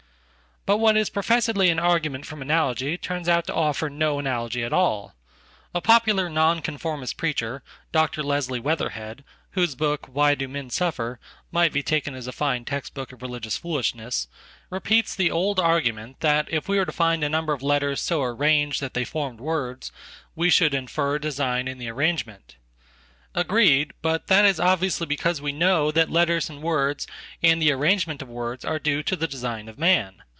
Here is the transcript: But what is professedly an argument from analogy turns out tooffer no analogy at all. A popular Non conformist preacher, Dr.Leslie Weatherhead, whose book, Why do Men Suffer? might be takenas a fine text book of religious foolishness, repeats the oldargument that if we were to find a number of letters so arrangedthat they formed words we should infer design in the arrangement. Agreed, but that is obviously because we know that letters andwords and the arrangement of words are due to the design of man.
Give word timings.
But 0.63 0.77
what 0.77 0.95
is 0.95 1.09
professedly 1.09 1.69
an 1.71 1.79
argument 1.79 2.27
from 2.27 2.39
analogy 2.39 2.95
turns 2.95 3.27
out 3.27 3.47
tooffer 3.47 3.89
no 3.91 4.19
analogy 4.19 4.63
at 4.63 4.71
all. 4.71 5.15
A 5.73 5.81
popular 5.81 6.29
Non 6.29 6.61
conformist 6.61 7.17
preacher, 7.17 7.63
Dr.Leslie 7.91 8.59
Weatherhead, 8.59 9.23
whose 9.53 9.73
book, 9.73 10.05
Why 10.05 10.35
do 10.35 10.47
Men 10.47 10.69
Suffer? 10.69 11.19
might 11.51 11.73
be 11.73 11.81
takenas 11.81 12.27
a 12.27 12.31
fine 12.31 12.63
text 12.63 12.93
book 12.93 13.11
of 13.11 13.23
religious 13.23 13.57
foolishness, 13.57 14.27
repeats 14.69 15.15
the 15.15 15.31
oldargument 15.31 16.19
that 16.19 16.47
if 16.51 16.69
we 16.69 16.77
were 16.77 16.85
to 16.85 16.91
find 16.91 17.23
a 17.23 17.27
number 17.29 17.53
of 17.53 17.63
letters 17.63 17.99
so 17.99 18.19
arrangedthat 18.21 18.93
they 18.93 19.03
formed 19.03 19.39
words 19.41 19.91
we 20.35 20.51
should 20.51 20.75
infer 20.75 21.17
design 21.17 21.67
in 21.67 21.79
the 21.79 21.89
arrangement. 21.89 22.57
Agreed, 23.33 23.93
but 24.03 24.27
that 24.27 24.45
is 24.45 24.59
obviously 24.59 25.07
because 25.07 25.41
we 25.41 25.51
know 25.51 25.89
that 25.89 26.11
letters 26.11 26.49
andwords 26.51 27.07
and 27.41 27.59
the 27.59 27.71
arrangement 27.71 28.21
of 28.21 28.29
words 28.29 28.63
are 28.63 28.77
due 28.77 29.01
to 29.01 29.15
the 29.15 29.27
design 29.27 29.67
of 29.67 29.79
man. 29.79 30.21